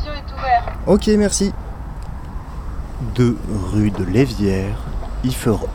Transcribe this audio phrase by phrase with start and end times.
[0.00, 0.72] studio est ouvert.
[0.86, 1.52] Ok, merci.
[3.14, 3.36] 2
[3.72, 4.76] rue de Lévière,
[5.24, 5.68] Ifeurope.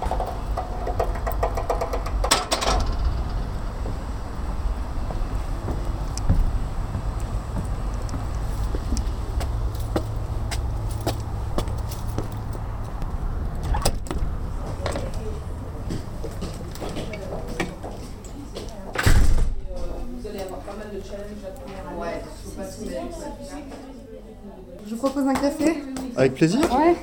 [24.87, 25.83] Je vous propose un café
[26.15, 26.95] Avec plaisir Ouais.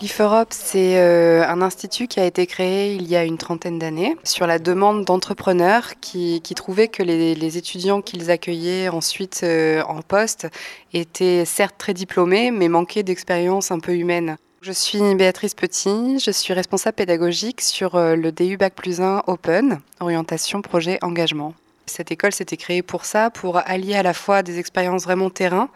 [0.00, 4.16] L'IFEUROPE, c'est euh, un institut qui a été créé il y a une trentaine d'années
[4.22, 9.82] sur la demande d'entrepreneurs qui, qui trouvaient que les, les étudiants qu'ils accueillaient ensuite euh,
[9.82, 10.46] en poste
[10.92, 14.36] étaient certes très diplômés, mais manquaient d'expérience un peu humaine.
[14.60, 19.24] Je suis Béatrice Petit, je suis responsable pédagogique sur euh, le DU Bac plus 1
[19.26, 21.54] Open, orientation, projet, engagement.
[21.88, 25.68] Cette école s'était créée pour ça, pour allier à la fois des expériences vraiment terrain,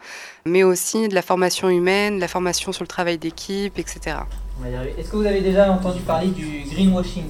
[0.45, 4.17] mais aussi de la formation humaine, de la formation sur le travail d'équipe, etc.
[4.97, 7.25] Est-ce que vous avez déjà entendu parler du greenwashing?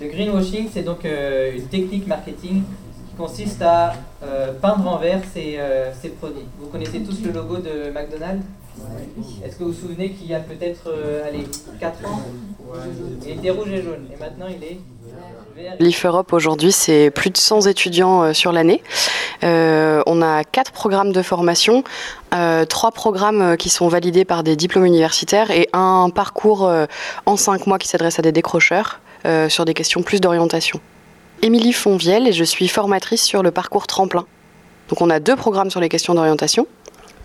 [0.00, 2.62] Le greenwashing, c'est donc euh, une technique marketing
[3.20, 3.92] consiste à
[4.24, 6.46] euh, peindre en vert ses, euh, ses produits.
[6.58, 8.44] Vous connaissez tous le logo de McDonald's
[9.44, 11.46] Est-ce que vous vous souvenez qu'il y a peut-être euh, allez,
[11.78, 12.22] 4 ans
[13.26, 14.80] Il était rouge et jaune, et maintenant il est
[15.54, 15.74] vert.
[15.78, 18.82] L'IFEUROPE aujourd'hui, c'est plus de 100 étudiants euh, sur l'année.
[19.44, 21.84] Euh, on a quatre programmes de formation,
[22.34, 26.86] euh, trois programmes qui sont validés par des diplômes universitaires et un parcours euh,
[27.26, 30.80] en cinq mois qui s'adresse à des décrocheurs euh, sur des questions plus d'orientation.
[31.42, 34.26] Émilie Fonvielle et je suis formatrice sur le parcours tremplin.
[34.90, 36.66] Donc on a deux programmes sur les questions d'orientation.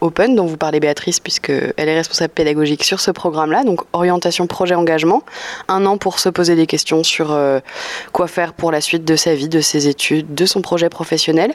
[0.01, 4.75] Open, dont vous parlez Béatrice, puisqu'elle est responsable pédagogique sur ce programme-là, donc orientation, projet,
[4.75, 5.23] engagement.
[5.67, 7.59] Un an pour se poser des questions sur euh,
[8.11, 11.53] quoi faire pour la suite de sa vie, de ses études, de son projet professionnel.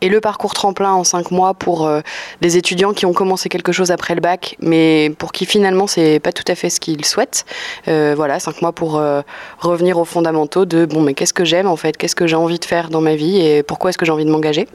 [0.00, 2.00] Et le parcours tremplin en cinq mois pour euh,
[2.40, 6.18] des étudiants qui ont commencé quelque chose après le bac, mais pour qui finalement c'est
[6.18, 7.44] pas tout à fait ce qu'ils souhaitent.
[7.88, 9.22] Euh, voilà, cinq mois pour euh,
[9.58, 12.58] revenir aux fondamentaux de bon, mais qu'est-ce que j'aime en fait, qu'est-ce que j'ai envie
[12.58, 14.66] de faire dans ma vie et pourquoi est-ce que j'ai envie de m'engager?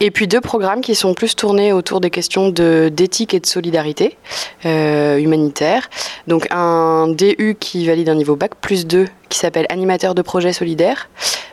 [0.00, 3.46] Et puis deux programmes qui sont plus tournés autour des questions de- d'éthique et de
[3.46, 4.16] solidarité
[4.64, 5.88] euh, humanitaire.
[6.26, 10.52] Donc un DU qui valide un niveau bac plus 2 qui s'appelle animateur de projet
[10.52, 11.08] solidaire.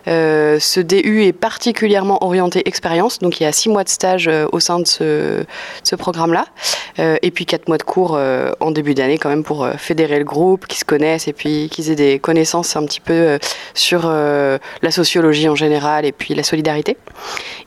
[0.06, 4.28] Euh, ce DU est particulièrement orienté expérience, donc il y a six mois de stage
[4.28, 5.44] euh, au sein de ce,
[5.96, 6.46] programme-là,
[7.00, 8.16] Euh, et puis quatre mois de cours
[8.60, 11.90] en début d'année quand même pour fédérer le groupe, qu'ils se connaissent et puis qu'ils
[11.90, 13.38] aient des connaissances un petit peu
[13.74, 16.96] sur la sociologie en général et puis la solidarité.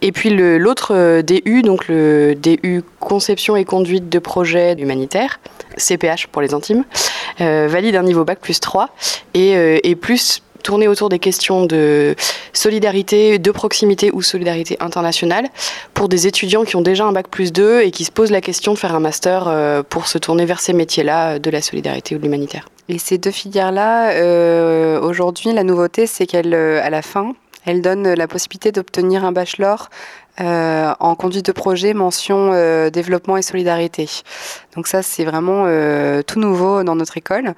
[0.02, 5.40] Et puis l'autre DU, donc le DU conception et conduite de projets humanitaires,
[5.78, 6.84] CPH pour les intimes,
[7.42, 8.90] euh, valide un niveau bac plus 3
[9.34, 12.16] et, euh, et plus tourné autour des questions de
[12.52, 15.48] solidarité, de proximité ou solidarité internationale
[15.94, 18.42] pour des étudiants qui ont déjà un bac plus 2 et qui se posent la
[18.42, 22.16] question de faire un master euh, pour se tourner vers ces métiers-là de la solidarité
[22.16, 22.68] ou de l'humanitaire.
[22.90, 27.34] Et ces deux filières-là, aujourd'hui, la nouveauté, c'est qu'elles, à la fin,
[27.66, 29.90] elles donnent la possibilité d'obtenir un bachelor
[30.40, 34.08] euh, en conduite de projet, mention euh, développement et solidarité.
[34.76, 37.54] Donc ça, c'est vraiment euh, tout nouveau dans notre école.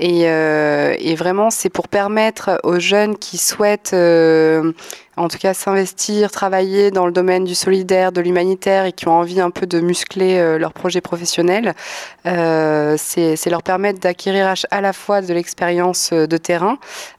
[0.00, 4.72] Et, euh, et vraiment, c'est pour permettre aux jeunes qui souhaitent, euh,
[5.16, 9.12] en tout cas, s'investir, travailler dans le domaine du solidaire, de l'humanitaire et qui ont
[9.12, 11.74] envie un peu de muscler euh, leur projet professionnel,
[12.26, 16.78] euh, c'est leur permettre d'acquérir à la fois de l'expérience euh, de terrain,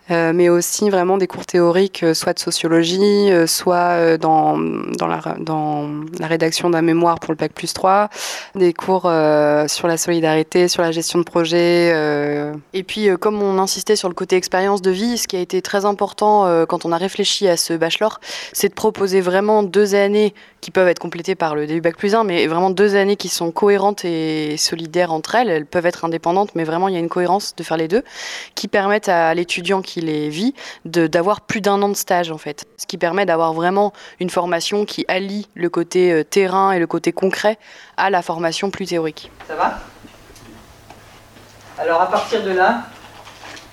[0.09, 7.19] mais aussi vraiment des cours théoriques, soit de sociologie, soit dans, la, rédaction d'un mémoire
[7.19, 8.09] pour le bac plus 3,
[8.53, 9.09] des cours
[9.67, 11.91] sur la solidarité, sur la gestion de projet.
[12.73, 15.63] Et puis, comme on insistait sur le côté expérience de vie, ce qui a été
[15.63, 17.73] très important quand on a réfléchi à ce
[18.53, 22.15] c'est de proposer vraiment deux années qui peuvent être complétées par le DU Bac plus
[22.15, 25.49] 1, mais vraiment deux années qui sont cohérentes et solidaires entre elles.
[25.49, 28.03] Elles peuvent être indépendantes, mais vraiment il y a une cohérence de faire les deux,
[28.55, 30.53] qui permettent à l'étudiant qui les vit
[30.85, 32.65] d'avoir plus d'un an de stage en fait.
[32.77, 36.87] Ce qui permet d'avoir vraiment une formation qui allie le côté euh, terrain et le
[36.87, 37.57] côté concret
[37.97, 39.31] à la formation plus théorique.
[39.47, 39.79] Ça va?
[41.77, 42.83] Alors à partir de là,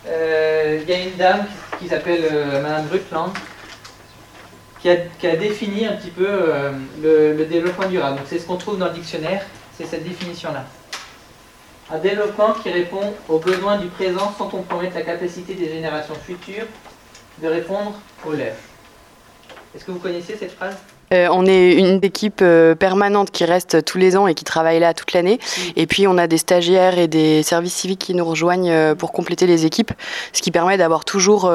[0.08, 1.46] euh, il y a une dame
[1.78, 3.32] qui s'appelle euh, Madame Brutland
[4.82, 8.16] qui a, défini un petit peu euh, le, le développement durable.
[8.18, 9.44] Donc c'est ce qu'on trouve dans le dictionnaire,
[9.76, 10.64] c'est cette définition-là.
[11.90, 16.66] Un développement qui répond aux besoins du présent sans compromettre la capacité des générations futures
[17.40, 17.94] de répondre
[18.26, 18.56] aux leurs.
[19.74, 20.76] Est-ce que vous connaissez cette phrase?
[21.12, 24.80] Euh, on est une équipe euh, permanente qui reste tous les ans et qui travaille
[24.80, 25.38] là toute l'année.
[25.76, 29.12] Et puis on a des stagiaires et des services civiques qui nous rejoignent euh, pour
[29.12, 29.92] compléter les équipes,
[30.32, 31.50] ce qui permet d'avoir toujours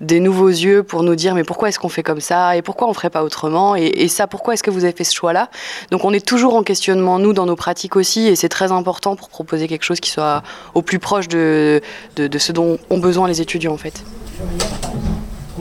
[0.00, 2.88] des nouveaux yeux pour nous dire mais pourquoi est-ce qu'on fait comme ça et pourquoi
[2.88, 5.48] on ferait pas autrement et, et ça pourquoi est-ce que vous avez fait ce choix-là?
[5.90, 9.16] Donc on est toujours en questionnement nous dans nos pratiques aussi et c'est très important
[9.16, 10.42] pour proposer quelque chose qui soit
[10.74, 11.80] au plus proche de,
[12.16, 14.02] de, de ce dont ont besoin les étudiants en fait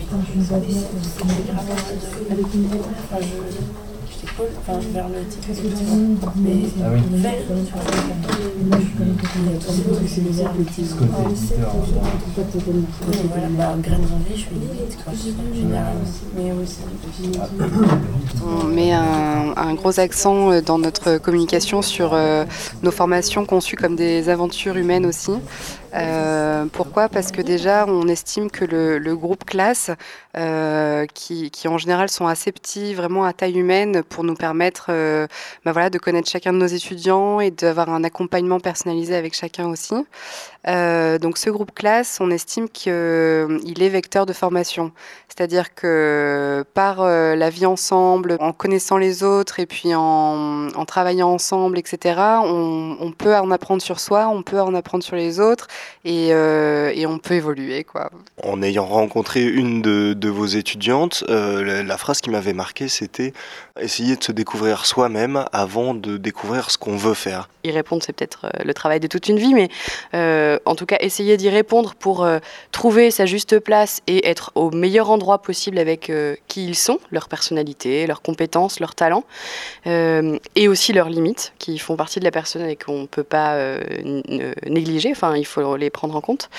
[0.10, 0.78] putain, je me vois bien
[2.32, 3.89] avec une voix
[4.26, 5.48] enfin, vers le titre,
[6.36, 6.52] mais
[6.84, 7.02] ah oui.
[7.12, 7.34] vert.
[13.30, 15.14] Voilà, graines en vie, je suis limite, quoi,
[15.54, 16.02] généralement.
[16.36, 16.80] Mais aussi.
[18.46, 22.46] On met un, un, gros accent euh, dans notre communication sur euh,
[22.84, 25.34] nos formations conçues comme des aventures humaines aussi.
[25.96, 27.10] Euh, pourquoi?
[27.10, 29.92] Parce que déjà, on estime que le, le groupe classe,
[30.38, 34.88] euh, qui, qui, en général sont assez petits, vraiment à taille humaine, pour nous permettre
[34.90, 35.28] euh,
[35.66, 39.68] bah voilà, de connaître chacun de nos étudiants et d'avoir un accompagnement personnalisé avec chacun
[39.68, 39.96] aussi.
[40.68, 44.92] Euh, donc ce groupe classe, on estime qu'il est vecteur de formation.
[45.40, 51.30] C'est-à-dire que par euh, la vie ensemble, en connaissant les autres et puis en, travaillant
[51.30, 55.68] ensemble, etc., on, peut en apprendre sur soi, on peut en apprendre sur les autres
[56.04, 57.86] et, euh, on peut évoluer.
[57.86, 58.10] Quoi.
[58.44, 63.32] En ayant rencontré une de, vos étudiantes, euh, la, la, phrase qui m'avait marqué, c'était
[63.82, 67.50] essayer de se découvrir soi-même avant de découvrir ce qu'on veut faire.
[67.64, 69.70] Y répondre, c'est peut-être euh, le travail de toute une vie, mais
[70.66, 72.28] en tout cas, essayer d'y répondre pour
[72.72, 77.00] trouver sa juste place et être au meilleur endroit possible avec euh, qui ils sont,
[77.12, 79.24] leur personnalité, leurs compétences, leurs talents,
[79.88, 83.24] euh, et aussi leurs limites, qui font partie de la personne et qu'on ne peut
[83.24, 83.82] pas euh,
[84.68, 86.50] négliger, enfin il faut les prendre en compte.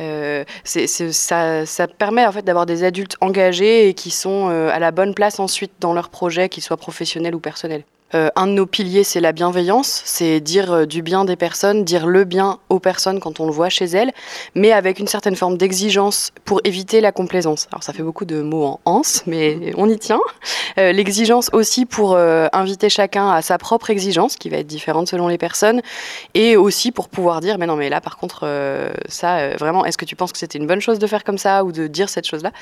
[0.00, 4.78] Euh, ça, ça, permet en fait d'avoir des adultes engagés et qui sont euh, à
[4.78, 7.84] la bonne place ensuite dans leur projet, qu'ils soient professionnels ou personnels.
[8.14, 11.82] Euh, un de nos piliers, c'est la bienveillance, c'est dire euh, du bien des personnes,
[11.82, 14.12] dire le bien aux personnes quand on le voit chez elles,
[14.54, 17.66] mais avec une certaine forme d'exigence pour éviter la complaisance.
[17.72, 20.20] Alors ça fait beaucoup de mots en anse, mais on y tient.
[20.78, 25.26] Euh, L'exigence aussi pour inviter chacun à sa propre exigence, qui va être différente selon
[25.26, 25.82] les personnes,
[26.34, 28.48] et aussi pour pouvoir dire, mais non, mais là par contre,
[29.08, 31.64] ça, vraiment, est-ce que tu penses que c'était une bonne chose de faire comme ça
[31.64, 32.52] ou de dire cette chose-là?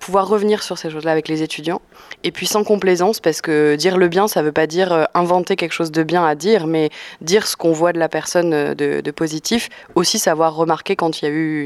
[0.00, 1.80] Pouvoir revenir sur ces choses-là avec les étudiants,
[2.22, 5.56] et puis sans complaisance, parce que dire le bien, ça veut pas dire euh, inventer
[5.56, 6.90] quelque chose de bien à dire, mais
[7.20, 11.24] dire ce qu'on voit de la personne euh, de, positif, aussi savoir remarquer quand il
[11.24, 11.64] y a eu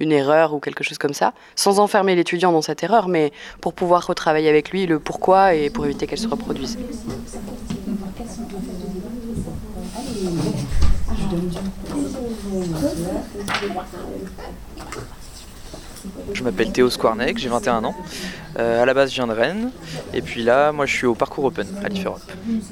[0.00, 3.72] une, erreur ou quelque chose comme ça, sans enfermer l'étudiant dans cette erreur, mais pour
[3.72, 6.78] pouvoir retravailler avec lui le pourquoi et pour éviter qu'elle se reproduise.
[16.44, 17.94] M'appelle Théo Squarnec, j'ai 21 ans.
[18.58, 19.70] Euh, à la base, je viens de Rennes.
[20.12, 22.20] Et puis là, moi, je suis au parcours Open à l'IF Europe.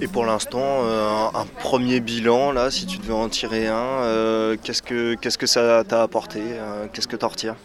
[0.00, 4.56] Et pour l'instant, euh, un premier bilan, là, si tu devais en tirer un, euh,
[4.62, 6.40] qu'est-ce que qu'est-ce que ça t'a apporté
[6.92, 7.56] Qu'est-ce que t'en retires?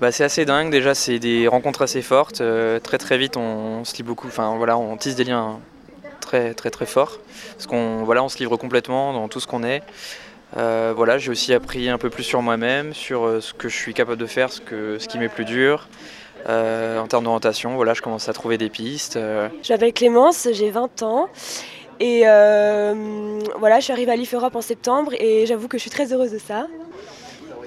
[0.00, 0.70] Bah, c'est assez dingue.
[0.70, 2.42] Déjà, c'est des rencontres assez fortes.
[2.82, 4.28] Très très vite, on, on se lit beaucoup.
[4.28, 5.58] Enfin, voilà, on tisse des liens
[6.20, 7.18] très très très forts.
[7.52, 9.82] Parce qu'on voilà, on se livre complètement dans tout ce qu'on est.
[10.56, 13.76] Euh, voilà, j'ai aussi appris un peu plus sur moi-même, sur euh, ce que je
[13.76, 15.88] suis capable de faire, ce, que, ce qui m'est plus dur.
[16.48, 19.16] Euh, en termes d'orientation, voilà, je commence à trouver des pistes.
[19.16, 19.48] Euh.
[19.62, 21.28] Je m'appelle Clémence, j'ai 20 ans.
[22.00, 25.82] Et euh, voilà, je suis arrivée à l'IF Europe en septembre et j'avoue que je
[25.82, 26.66] suis très heureuse de ça.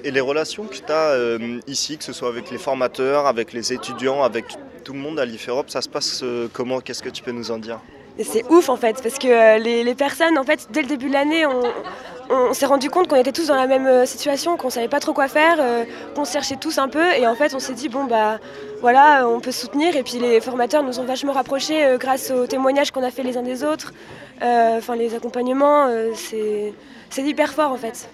[0.04, 3.52] Et les relations que tu as euh, ici, que ce soit avec les formateurs, avec
[3.52, 4.44] les étudiants, avec
[4.84, 6.22] tout le monde à l'IF Europe, ça se passe
[6.52, 6.80] comment?
[6.80, 7.80] Qu'est-ce que tu peux nous en dire?
[8.24, 11.12] C'est ouf en fait, parce que les, les, personnes, en fait, dès le début de
[11.12, 15.00] l'année, on, s'est rendu compte qu'on était tous dans la même situation, qu'on savait pas
[15.00, 15.84] trop quoi faire, euh,
[16.14, 18.38] qu'on se cherchait tous un peu, et en fait on s'est dit bon bah
[18.80, 22.30] voilà, on peut se soutenir, et puis les formateurs nous ont vachement rapprochés euh, grâce
[22.30, 23.92] aux témoignages qu'on a fait les uns des autres,
[24.40, 26.74] enfin euh, les accompagnements, c'est
[27.16, 28.10] hyper fort en fait.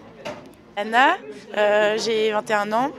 [0.76, 1.16] Anna,
[1.96, 2.90] j'ai 21 ans,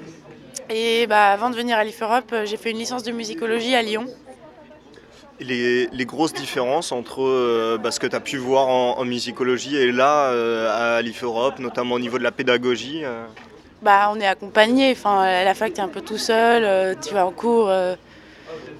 [0.69, 3.81] et bah, avant de venir à l'IF Europe, j'ai fait une licence de musicologie à
[3.81, 4.05] Lyon.
[5.41, 9.91] Les, grosses différences entre euh, bah, ce que tu as pu voir en, musicologie et
[9.91, 13.25] là euh, à l'IF Europe, notamment au niveau de la pédagogie euh...
[13.81, 17.13] bah, On est accompagné, enfin, à la fac tu es un peu tout seul, tu
[17.13, 17.69] vas en cours,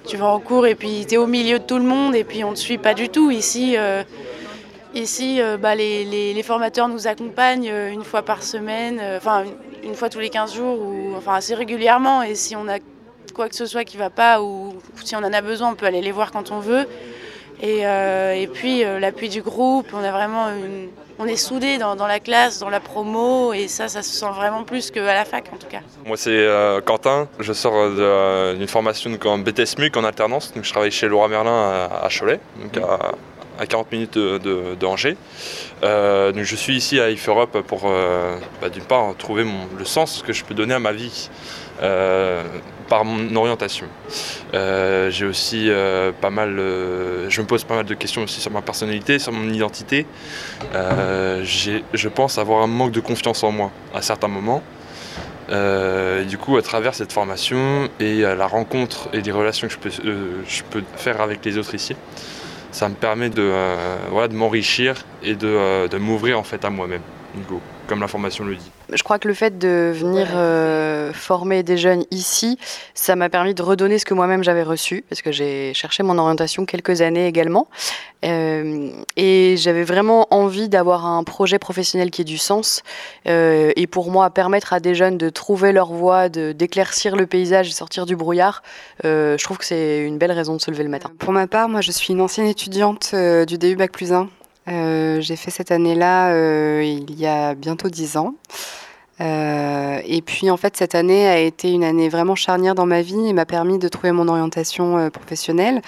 [0.06, 2.24] tu vas en cours et puis tu es au milieu de tout le monde et
[2.24, 3.30] puis on ne te suit pas du tout.
[3.30, 3.76] Ici,
[4.94, 9.44] ici bah, les, les, les, formateurs nous accompagnent une fois par semaine, enfin
[9.84, 12.22] une fois tous les 15 jours, ou enfin assez régulièrement.
[12.22, 12.78] Et si on a
[13.36, 14.74] quoi que ce soit qui va pas ou
[15.04, 16.86] si on en a besoin, on peut aller les voir quand on veut.
[17.62, 20.48] Et, et puis l'appui du groupe, on a vraiment
[21.18, 24.64] on est soudés dans, la classe, dans la promo, et ça, ça se sent vraiment
[24.64, 25.80] plus qu'à la fac en tout cas.
[26.04, 27.28] Moi, c'est euh, Quentin.
[27.38, 27.90] Je sors
[28.54, 30.52] d'une formation en BTS MUC en alternance.
[30.54, 32.40] Donc, je travaille chez Laura Merlin à, Cholet,
[33.64, 35.16] 40 minutes de, Angers.
[35.82, 39.46] Euh, je suis ici à IF Europe pour, euh, bah, d'une part, trouver
[39.78, 41.30] le sens que je peux donner à ma vie
[42.88, 43.86] par mon orientation.
[44.54, 48.40] Euh, j'ai aussi euh, pas mal, euh, je me pose pas mal de questions aussi
[48.40, 50.06] sur ma personnalité, sur mon identité.
[50.72, 54.62] je pense avoir un manque de confiance en moi à certains moments.
[56.28, 60.82] du coup, à travers cette formation et la rencontre et les relations que je peux
[60.96, 61.96] faire avec les autres ici,
[62.76, 63.42] ça me permet de,
[64.28, 67.00] de m'enrichir et de, de m'ouvrir en fait à moi-même
[67.86, 68.70] comme la formation le dit.
[68.92, 72.58] Je crois que le fait de venir euh, former des jeunes ici,
[72.94, 76.18] ça m'a permis de redonner ce que moi-même j'avais reçu, parce que j'ai cherché mon
[76.18, 77.68] orientation quelques années également.
[78.24, 82.82] Euh, et j'avais vraiment envie d'avoir un projet professionnel qui ait du sens.
[83.28, 87.68] Euh, et pour moi, permettre à des jeunes de trouver leur voie, d'éclaircir le paysage
[87.68, 88.62] et sortir du brouillard,
[89.04, 91.10] je trouve que c'est une belle raison de se lever le matin.
[91.18, 94.28] Pour ma part, moi je suis une ancienne étudiante du DU Bac plus 1
[94.68, 98.34] euh, j'ai fait cette année-là euh, il y a bientôt dix ans.
[99.20, 103.00] Euh, et puis en fait cette année a été une année vraiment charnière dans ma
[103.00, 105.80] vie et m'a permis de trouver mon orientation professionnelle.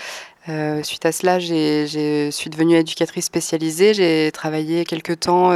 [0.83, 3.93] suite à cela, je suis devenue éducatrice spécialisée.
[3.95, 5.53] J'ai travaillé quelques temps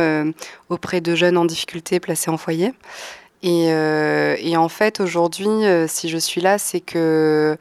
[0.68, 2.72] auprès de jeunes en difficulté placés en foyer.
[3.42, 5.48] Et, et en fait, aujourd'hui,
[5.88, 7.56] si je suis là, c'est que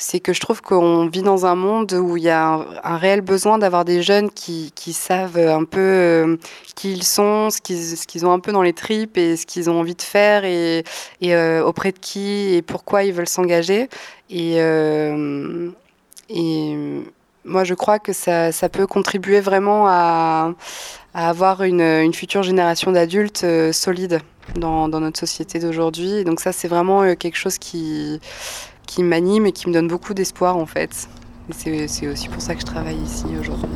[0.00, 3.20] c'est que je trouve qu'on vit dans un monde où il y a un, réel
[3.20, 6.36] besoin d'avoir des jeunes qui, savent un peu euh,
[6.74, 9.78] qui ils sont, ce qu'ils ont un peu dans les tripes et ce qu'ils ont
[9.78, 10.84] envie de faire et,
[11.22, 13.88] euh, auprès de qui et pourquoi ils veulent s'engager.
[14.30, 15.70] Et, euh,
[17.44, 20.54] moi, je crois que ça, peut contribuer vraiment à,
[21.12, 24.20] avoir une, future génération d'adultes solides
[24.54, 26.24] dans, dans, notre société d'aujourd'hui.
[26.24, 28.20] Donc ça, c'est vraiment quelque chose qui
[28.90, 31.08] qui m'anime et qui me donne beaucoup d'espoir en fait.
[31.52, 33.70] c'est aussi pour ça que je travaille ici aujourd'hui.